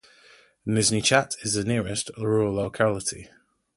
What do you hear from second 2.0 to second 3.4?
rural locality.